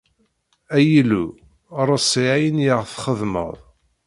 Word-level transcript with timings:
Ay 0.75 0.89
Illu, 1.01 1.25
reṣṣi 1.87 2.23
ayen 2.35 2.57
i 2.65 2.69
aɣ-txedmeḍ. 2.75 3.53